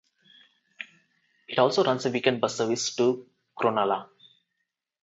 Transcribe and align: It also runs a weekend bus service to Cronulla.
It 1.47 1.59
also 1.59 1.83
runs 1.83 2.07
a 2.07 2.09
weekend 2.09 2.41
bus 2.41 2.55
service 2.55 2.95
to 2.95 3.27
Cronulla. 3.55 4.07